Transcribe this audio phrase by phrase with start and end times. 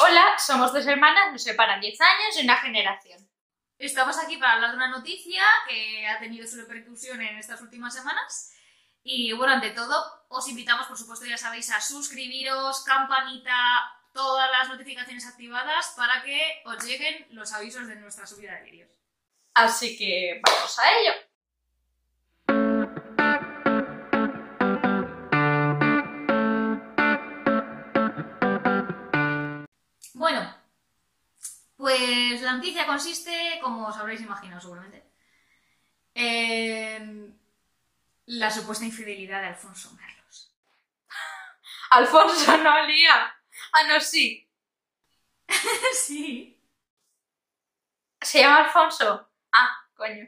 [0.00, 3.28] Hola, somos dos hermanas, nos separan 10 años y una generación.
[3.78, 7.94] Estamos aquí para hablar de una noticia que ha tenido su repercusión en estas últimas
[7.94, 8.54] semanas.
[9.02, 13.56] Y bueno, ante todo, os invitamos, por supuesto, ya sabéis, a suscribiros, campanita,
[14.14, 18.90] todas las notificaciones activadas para que os lleguen los avisos de nuestra subida de vídeos.
[19.54, 21.27] Así que vamos a ello.
[32.48, 35.04] La noticia consiste, como os habréis imaginado seguramente,
[36.14, 37.38] en
[38.24, 40.56] la supuesta infidelidad de Alfonso Merlos.
[41.90, 43.36] Alfonso no lía.
[43.72, 44.48] Ah, no, sí.
[46.06, 46.58] sí,
[48.22, 49.28] ¿Se llama Alfonso?
[49.52, 50.26] Ah, coño.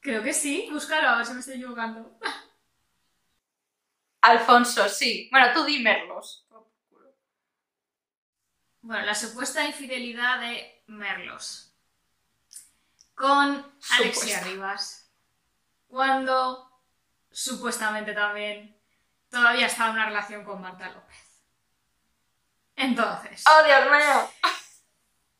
[0.00, 0.68] creo que sí.
[0.72, 2.18] Búscalo, a ver si me estoy equivocando.
[4.22, 5.28] Alfonso, sí.
[5.30, 6.46] Bueno, tú dímerlos.
[8.82, 11.72] Bueno, la supuesta infidelidad de Merlos
[13.14, 14.44] con Alexia Supuesta.
[14.44, 15.12] Rivas.
[15.86, 16.82] Cuando
[17.30, 18.80] supuestamente también
[19.30, 21.44] todavía estaba en una relación con Marta López.
[22.74, 23.44] Entonces.
[23.46, 24.30] ¡Oh, Dios mío!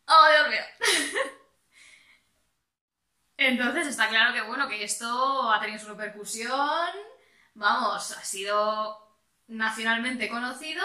[0.07, 0.63] ¡Oh, Dios mío!
[3.37, 6.89] Entonces está claro que bueno, que esto ha tenido su repercusión.
[7.55, 10.85] Vamos, ha sido nacionalmente conocido.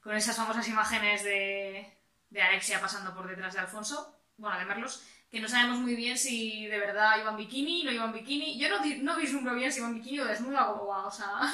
[0.00, 1.97] Con esas famosas imágenes de,
[2.30, 6.16] de Alexia pasando por detrás de Alfonso, bueno, de Merlos, que no sabemos muy bien
[6.16, 8.58] si de verdad iban bikini, no iban bikini.
[8.58, 11.40] Yo no, no vislumbro bien si iban bikini o desnuda o o sea.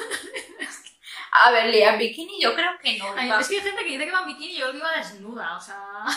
[1.32, 3.12] A ver, Lía, en bikini yo creo que no.
[3.16, 3.40] Ay, iba.
[3.40, 5.56] es que hay gente que dice que va en bikini y yo que iba desnuda,
[5.56, 6.04] o sea.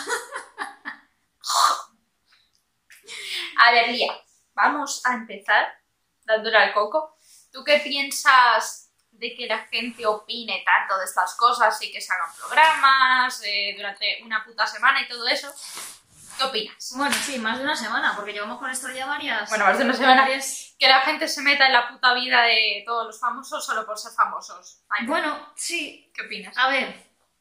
[3.60, 4.14] A ver, Lía,
[4.54, 5.68] vamos a empezar
[6.26, 7.18] dándole al coco.
[7.52, 8.87] ¿Tú qué piensas
[9.18, 13.74] de que la gente opine tanto de estas cosas y que se hagan programas eh,
[13.76, 15.54] durante una puta semana y todo eso?
[16.38, 16.94] ¿Qué opinas?
[16.96, 19.50] Bueno, sí, más de una semana, porque llevamos con esto ya varias.
[19.50, 20.22] Bueno, más de una semana.
[20.22, 23.86] varias- Que la gente se meta en la puta vida de todos los famosos solo
[23.88, 24.84] por ser famosos.
[24.90, 26.12] Ay, Bueno, sí.
[26.14, 26.56] ¿Qué opinas?
[26.58, 26.96] A ver,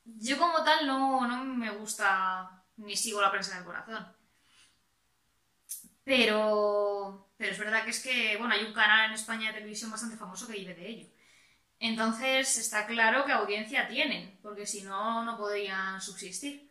[0.05, 4.17] yo como tal no, no me gusta ni sigo la prensa del corazón.
[6.05, 9.91] Pero, pero es verdad que es que, bueno, hay un canal en España de televisión
[9.91, 11.07] bastante famoso que vive de ello.
[11.79, 16.71] Entonces está claro que audiencia tienen, porque si no, no podrían subsistir.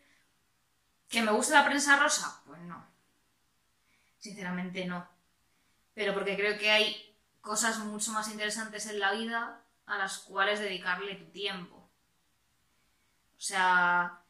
[1.08, 2.42] ¿Que me gusta la prensa rosa?
[2.46, 2.86] Pues no.
[4.18, 5.08] Sinceramente no.
[5.94, 10.60] Pero porque creo que hay cosas mucho más interesantes en la vida a las cuales
[10.60, 11.76] dedicarle tu tiempo.
[13.38, 14.24] O sea,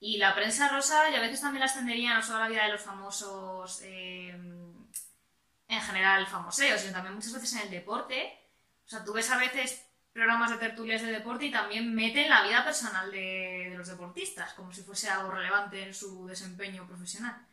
[0.00, 2.64] y la prensa rosa, y a veces también la extendería no solo a la vida
[2.64, 8.38] de los famosos eh, en general famoseos, sino también muchas veces en el deporte.
[8.86, 12.42] O sea, tú ves a veces programas de tertulias de deporte y también meten la
[12.42, 17.46] vida personal de, los deportistas, como si fuese algo relevante en su desempeño profesional.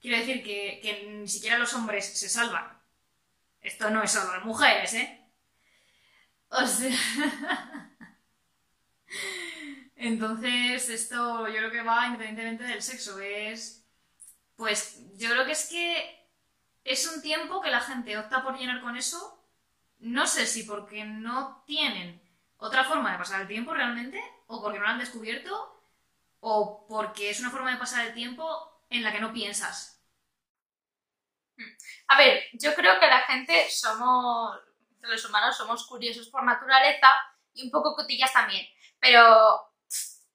[0.00, 2.80] Quiero decir que, ni siquiera los hombres se salvan.
[3.60, 5.26] Esto no es solo de mujeres, ¿eh?
[6.48, 6.90] O sea...
[10.02, 13.20] Entonces, esto yo creo que va independientemente del sexo.
[13.20, 13.86] Es.
[14.56, 16.28] Pues yo creo que es que
[16.82, 19.41] es un tiempo que la gente opta por llenar con eso.
[20.02, 22.20] No sé si porque no tienen
[22.56, 25.80] otra forma de pasar el tiempo realmente, o porque no lo han descubierto,
[26.40, 30.04] o porque es una forma de pasar el tiempo en la que no piensas.
[32.08, 34.58] A ver, yo creo que la gente somos,
[35.02, 37.08] los humanos somos curiosos por naturaleza
[37.54, 38.66] y un poco cotillas también.
[38.98, 39.72] Pero,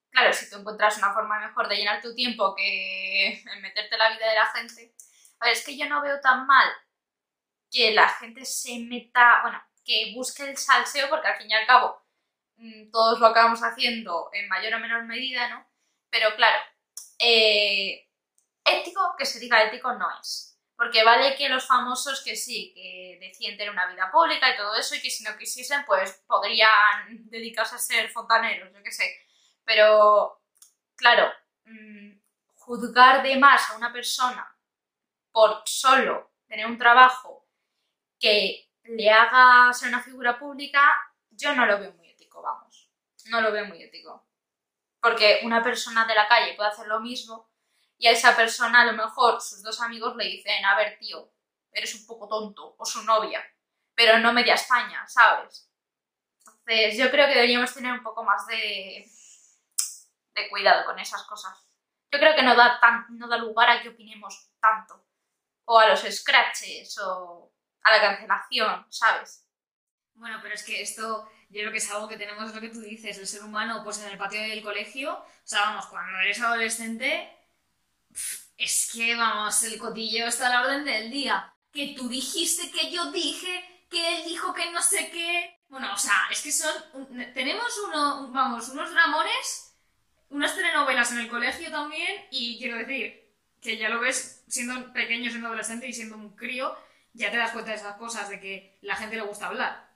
[0.09, 4.11] claro, si tú encuentras una forma mejor de llenar tu tiempo que meterte en la
[4.11, 4.95] vida de la gente,
[5.41, 6.69] a ver, es que yo no veo tan mal
[7.71, 11.65] que la gente se meta, bueno, que busque el salseo, porque al fin y al
[11.65, 12.01] cabo
[12.57, 15.65] mm, todos lo acabamos haciendo en mayor o menor medida, ¿no?
[16.09, 16.57] Pero claro,
[17.19, 18.07] eh,
[18.65, 20.57] ético, que se diga ético, no es.
[20.75, 24.75] Porque vale que los famosos que sí, que deciden tener una vida pública y todo
[24.75, 26.69] eso, y que si no quisiesen, pues podrían
[27.29, 29.25] dedicarse a ser fontaneros, yo qué sé.
[29.63, 30.41] Pero,
[30.95, 31.31] claro,
[31.65, 32.19] mm,
[32.55, 34.55] juzgar de más a una persona
[35.31, 37.46] por solo tener un trabajo
[38.19, 40.81] que le haga ser una figura pública,
[41.29, 42.89] yo no lo veo muy ético, vamos.
[43.25, 44.27] No lo veo muy ético.
[45.01, 47.49] Porque una persona de la calle puede hacer lo mismo
[47.97, 51.31] y a esa persona a lo mejor sus dos amigos le dicen, a ver, tío,
[51.71, 53.43] eres un poco tonto, o su novia,
[53.93, 55.69] pero no media España, ¿sabes?
[56.45, 59.09] Entonces yo creo que deberíamos tener un poco más de,
[60.35, 61.57] de cuidado con esas cosas.
[62.11, 65.05] Yo creo que no da, tan, no da lugar a que opinemos tanto,
[65.65, 67.51] o a los scratches, o
[67.87, 69.45] a la cancelación, ¿sabes?
[70.13, 72.69] Bueno, pero es que esto yo creo que es algo que tenemos, es lo que
[72.69, 76.19] tú dices, el ser humano, pues en el patio del colegio, o sea, vamos, cuando
[76.19, 77.31] eres adolescente,
[78.57, 81.53] es que, vamos, el cotillo está a la orden del día.
[81.71, 85.61] Que tú dijiste, que yo dije, que él dijo que no sé qué.
[85.69, 86.73] Bueno, o sea, es que son.
[87.33, 89.77] tenemos uno, vamos, unos dramones,
[90.29, 93.25] unas telenovelas en el colegio también, y quiero decir
[93.61, 96.75] que ya lo ves siendo pequeño, siendo adolescente y siendo un crío,
[97.17, 99.89] ya te das cuenta de esas cosas, de que la gente le gusta hablar.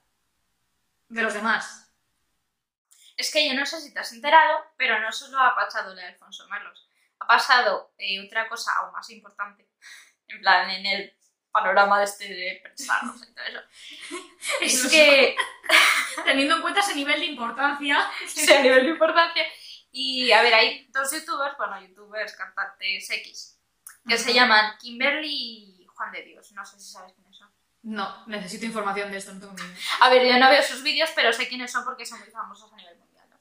[1.08, 1.94] De los demás.
[3.16, 5.96] Es que yo no sé si te has enterado, pero no solo ha pasado lo
[5.96, 6.90] de Alfonso Merlos.
[7.20, 9.70] Ha pasado eh, otra cosa aún más importante.
[10.28, 11.14] En plan, en el
[11.52, 13.62] panorama de este de pensados y todo eso.
[14.62, 15.36] Es que,
[16.26, 18.00] Teniendo en cuenta ese nivel de importancia.
[18.58, 19.44] a nivel de importancia.
[19.92, 23.60] Y a ver, hay dos youtubers, bueno, youtubers, cantantes X,
[24.08, 25.71] que se llaman Kimberly y
[26.02, 26.52] Juan de Dios.
[26.54, 27.54] No sé si sabes quiénes son.
[27.84, 29.78] No, necesito información de esto, no tengo idea.
[30.02, 32.74] A ver, yo no veo sus vídeos, pero sé quiénes son porque son muy famosos
[32.74, 33.40] a nivel mundial, ¿no?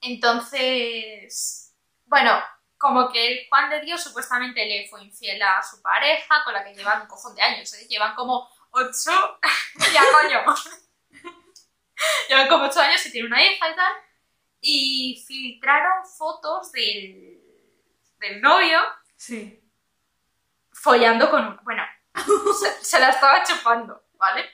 [0.00, 1.72] Entonces,
[2.06, 2.42] bueno,
[2.76, 6.64] como que el Juan de Dios supuestamente le fue infiel a su pareja, con la
[6.64, 7.86] que llevan un cojón de años, ¿eh?
[7.88, 9.38] Llevan como ocho...
[9.92, 10.44] ya, coño.
[12.28, 13.92] llevan como ocho años y tiene una hija y tal.
[14.60, 17.40] Y filtraron fotos del,
[18.18, 18.80] del novio
[19.16, 19.63] Sí.
[20.84, 21.58] Follando con un...
[21.64, 21.82] Bueno,
[22.60, 24.44] se, se la estaba chupando, ¿vale?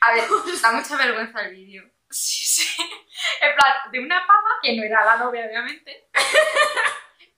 [0.00, 0.24] A ver,
[0.62, 1.84] da mucha vergüenza el vídeo.
[2.08, 2.82] Sí, sí.
[3.40, 6.10] En plan, de una pava, que no era la novia, obviamente,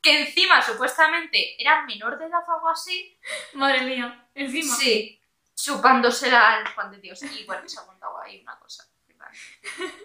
[0.02, 3.16] que encima, supuestamente, era menor de edad o algo así.
[3.54, 4.74] Madre mía, encima.
[4.74, 5.22] Sí,
[5.54, 7.22] chupándosela al Juan de Dios.
[7.22, 8.84] Y bueno, se ha montado ahí una cosa.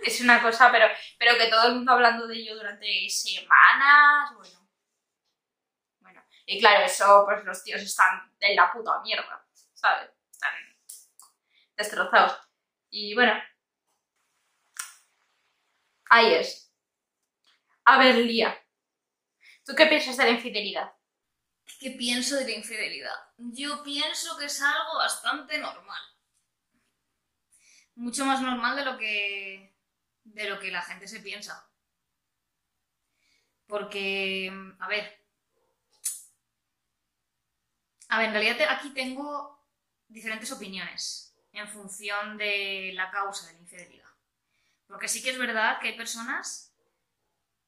[0.04, 0.86] Es una cosa, pero,
[1.18, 4.63] pero que todo el mundo hablando de ello durante semanas, bueno.
[6.46, 10.10] Y claro, eso, pues los tíos están de la puta mierda, ¿sabes?
[10.30, 10.54] Están
[11.76, 12.38] destrozados.
[12.90, 13.34] Y bueno,
[16.10, 16.72] ahí es.
[17.86, 18.58] A ver, Lía,
[19.66, 20.94] ¿tú qué piensas de la infidelidad?
[21.80, 23.16] ¿Qué pienso de la infidelidad?
[23.38, 26.02] Yo pienso que es algo bastante normal.
[27.96, 29.76] Mucho más normal de lo que.
[30.24, 31.70] de lo que la gente se piensa.
[33.68, 34.52] Porque.
[34.80, 35.23] A ver.
[38.14, 39.60] A ver, en realidad aquí tengo
[40.08, 44.10] diferentes opiniones en función de la causa de la infidelidad.
[44.86, 46.76] Porque sí que es verdad que hay personas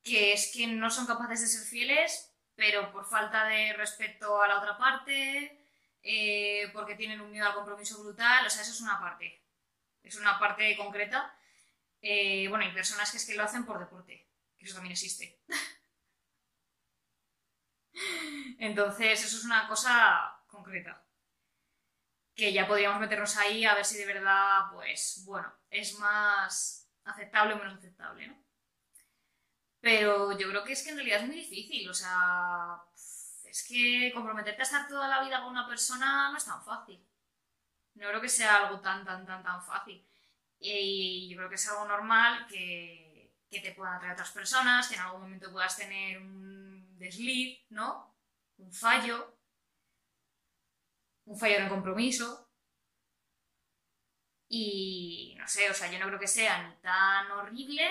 [0.03, 4.47] que es que no son capaces de ser fieles pero por falta de respeto a
[4.47, 5.65] la otra parte,
[6.03, 9.43] eh, porque tienen un miedo al compromiso brutal, o sea, eso es una parte,
[10.03, 11.35] es una parte concreta.
[12.01, 15.41] Eh, bueno, hay personas que es que lo hacen por deporte, que eso también existe.
[18.59, 21.05] Entonces, eso es una cosa concreta.
[22.35, 27.53] Que ya podríamos meternos ahí a ver si de verdad, pues, bueno, es más aceptable
[27.53, 28.43] o menos aceptable, ¿no?
[29.79, 34.11] Pero yo creo que es que en realidad es muy difícil, o sea, es que
[34.13, 37.05] comprometerte a estar toda la vida con una persona no es tan fácil.
[37.93, 40.05] No creo que sea algo tan, tan, tan, tan fácil.
[40.59, 44.95] Y yo creo que es algo normal que, que te puedan atraer otras personas, que
[44.95, 48.15] en algún momento puedas tener un desliz, ¿no?
[48.57, 49.34] Un fallo,
[51.25, 52.49] un fallo en el compromiso.
[54.47, 57.89] Y no sé, o sea, yo no creo que sea ni tan horrible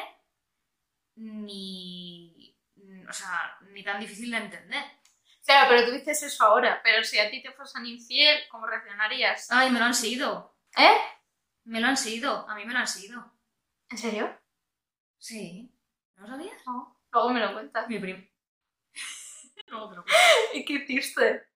[1.17, 2.57] ni,
[3.09, 4.85] o sea, ni tan difícil de entender.
[5.45, 9.51] Claro, pero tú dices eso ahora, pero si a ti te fuesen infiel, ¿cómo reaccionarías?
[9.51, 10.56] Ay, me lo han sido.
[10.77, 10.97] ¿Eh?
[11.65, 12.49] Me lo han sido.
[12.49, 13.32] A mí me lo han sido.
[13.91, 14.41] ¿En serio?
[15.19, 15.70] Sí.
[16.17, 16.67] ¿No lo sabías?
[16.67, 16.99] No.
[17.13, 17.89] Luego me lo cuentas.
[17.89, 18.25] Mi primo.
[19.67, 20.05] Luego te lo
[20.55, 21.47] ¿Y qué hiciste?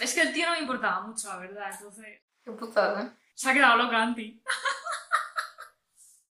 [0.00, 1.70] Es que el tío no me importaba mucho, la verdad.
[1.72, 2.20] Entonces.
[2.42, 3.16] Qué putada.
[3.34, 4.42] Se ha quedado loca, Anti.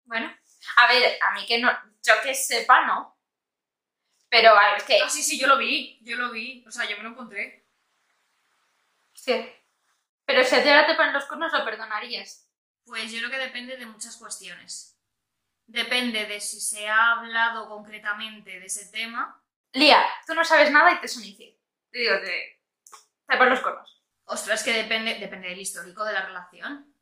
[0.05, 0.33] Bueno,
[0.77, 1.69] a ver, a mí que no,
[2.01, 3.19] yo que sepa, no.
[4.29, 5.99] Pero a ver, es que, Ah, sí, sí, yo lo vi.
[6.01, 6.63] Yo lo vi.
[6.67, 7.65] O sea, yo me lo encontré.
[9.13, 9.51] sí.
[10.25, 12.49] Pero si a ti ahora te ponen los cuernos, lo perdonarías.
[12.85, 14.97] Pues yo creo que depende de muchas cuestiones.
[15.65, 19.41] Depende de si se ha hablado concretamente de ese tema.
[19.71, 21.57] Lía, tú no sabes nada y te infiel.
[21.91, 22.56] Te digo, te,
[23.35, 24.01] ponen los cuernos.
[24.25, 26.93] Ostras, que depende, depende del histórico de la relación.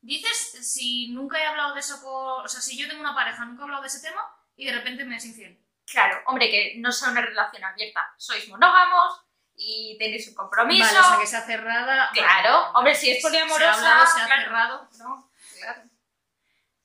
[0.00, 2.44] Dices, si nunca he hablado de eso con...
[2.44, 4.22] O sea, si yo tengo una pareja, nunca he hablado de ese tema
[4.54, 5.58] y de repente me es infiel.
[5.86, 8.14] Claro, hombre, que no sea una relación abierta.
[8.16, 9.22] Sois monógamos
[9.56, 10.84] y tenéis un compromiso.
[10.84, 12.10] Vale, o sea, que sea cerrada...
[12.12, 12.70] Claro, vale, vale.
[12.74, 14.42] hombre, si es poliamorosa, Se ha hablado, se ha claro.
[14.42, 14.88] cerrado.
[14.98, 15.82] No, claro.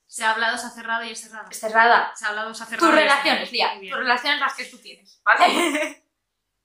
[0.08, 1.50] Se ha hablado, se ha cerrado y es cerrado.
[1.50, 2.16] Es cerrada.
[2.16, 2.88] Se ha hablado, se ha cerrado.
[2.88, 3.52] Tus relaciones.
[3.52, 3.74] Lía.
[3.80, 6.04] Tus relaciones las que tú tienes, ¿vale?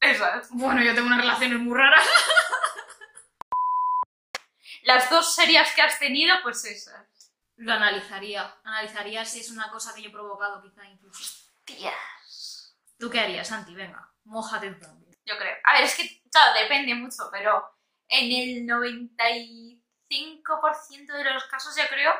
[0.05, 0.51] Esas.
[0.51, 2.07] Bueno, yo tengo unas relaciones muy raras.
[4.83, 7.33] las dos series que has tenido, pues esas.
[7.57, 8.55] Lo analizaría.
[8.65, 11.51] Analizaría si es una cosa que yo he provocado, quizá incluso.
[11.65, 12.77] Tías.
[12.99, 13.75] ¿Tú qué harías, Santi?
[13.75, 15.17] Venga, mójate tú también.
[15.25, 15.57] Yo creo.
[15.65, 17.67] A ver, es que, claro, depende mucho, pero
[18.09, 22.13] en el 95% de los casos yo creo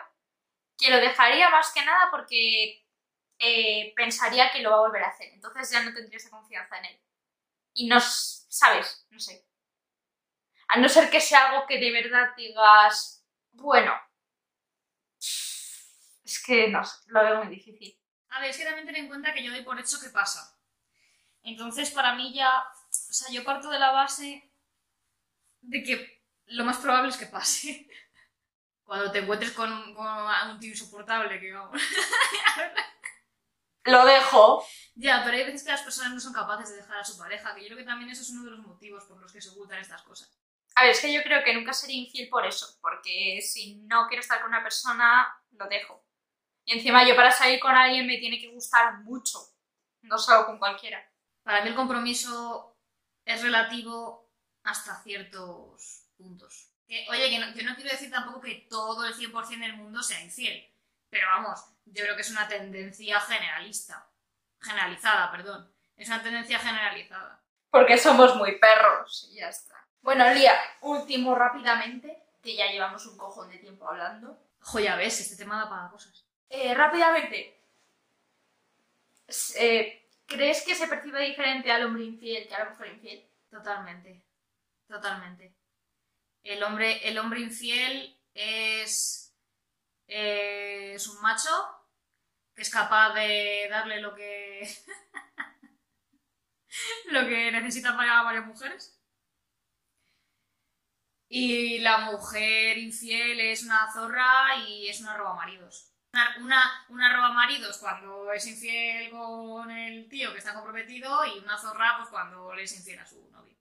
[0.79, 2.83] que lo dejaría más que nada porque
[3.39, 5.29] eh, pensaría que lo va a volver a hacer.
[5.35, 6.99] Entonces ya no tendría esa confianza en él.
[7.75, 9.07] Y no, ¿sabes?
[9.11, 9.45] No sé.
[10.73, 13.95] A no ser que sea algo que de verdad digas, bueno,
[16.25, 17.97] es que no sé, lo veo muy difícil.
[18.31, 20.59] A ver, es que también ten en cuenta que yo doy por hecho que pasa.
[21.43, 24.51] Entonces, para mí ya, o sea, yo parto de la base
[25.63, 27.89] de que lo más probable es que pase.
[28.85, 30.07] Cuando te encuentres con, un- con
[30.51, 31.81] un tío insoportable, que vamos.
[33.85, 34.65] Lo dejo.
[34.97, 37.55] Ya, pero hay veces que las personas no son capaces de dejar a su pareja,
[37.55, 39.51] que yo creo que también eso es uno de los motivos por los que se
[39.51, 40.31] ocultan estas cosas.
[40.77, 44.07] A ver, es que yo creo que nunca sería infiel por eso, porque si no
[44.09, 46.05] quiero estar con una persona, lo dejo.
[46.65, 49.39] Y encima yo para salir con alguien me tiene que gustar mucho,
[50.03, 51.05] no salgo con cualquiera.
[51.43, 52.77] Para mí el compromiso
[53.25, 54.33] es relativo
[54.63, 56.71] hasta ciertos puntos.
[56.87, 60.03] Que, oye, que no, yo no quiero decir tampoco que todo el 100% del mundo
[60.03, 60.71] sea infiel,
[61.09, 64.11] pero vamos, yo creo que es una tendencia generalista.
[64.65, 65.71] Generalizada, perdón.
[65.97, 67.41] Es una tendencia generalizada.
[67.71, 69.75] Porque somos muy perros y ya está.
[70.01, 74.39] Bueno, Lía, último rápidamente, que ya llevamos un cojón de tiempo hablando.
[74.61, 76.25] Jo, ya ves, este tema da para cosas.
[76.49, 77.61] Eh, rápidamente,
[79.57, 83.29] eh, ¿crees que se percibe diferente al hombre infiel que a la mujer infiel?
[83.51, 84.23] Totalmente.
[84.89, 85.55] Totalmente.
[86.43, 89.35] El hombre, el hombre infiel es,
[90.07, 91.51] es un macho
[92.57, 94.69] es capaz de darle lo que
[97.11, 99.01] lo que necesita para varias mujeres.
[101.29, 105.91] Y la mujer infiel es una zorra y es una roba maridos.
[106.39, 111.59] Una, una, roba maridos cuando es infiel con el tío que está comprometido y una
[111.59, 113.57] zorra pues cuando le es infiel a su novio.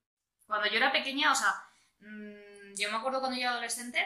[0.45, 1.65] Cuando yo era pequeña, o sea,
[2.01, 4.05] mm, yo me acuerdo cuando yo era adolescente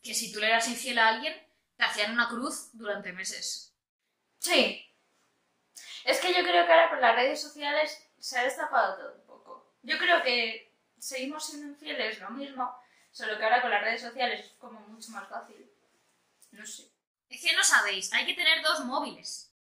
[0.00, 1.34] que si tú le eras infiel a alguien,
[1.78, 3.72] te hacían una cruz durante meses.
[4.38, 4.84] Sí.
[6.04, 9.26] Es que yo creo que ahora con las redes sociales se ha destapado todo un
[9.26, 9.74] poco.
[9.82, 12.76] Yo creo que seguimos siendo infieles lo mismo,
[13.12, 15.70] solo que ahora con las redes sociales es como mucho más fácil.
[16.50, 16.90] No sé.
[17.28, 19.54] Es que no sabéis, hay que tener dos móviles.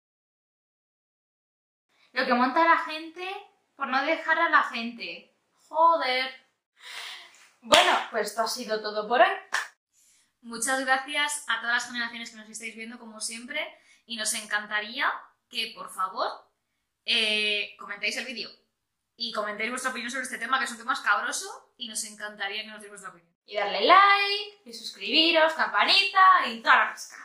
[2.13, 3.29] Lo que monta la gente
[3.75, 5.37] por no dejar a la gente.
[5.69, 6.35] Joder.
[7.61, 9.37] Bueno, pues esto ha sido todo por hoy.
[10.47, 13.61] Muchas gracias a todas las generaciones que nos estáis viendo como siempre
[14.07, 15.13] y nos encantaría
[15.51, 16.29] que por favor
[17.05, 18.49] eh, comentéis el vídeo
[19.17, 22.63] y comentéis vuestra opinión sobre este tema que es un tema escabroso y nos encantaría
[22.63, 23.35] que nos deis vuestra opinión.
[23.45, 27.17] Y darle like, y suscribiros, campanita y toda la pesca.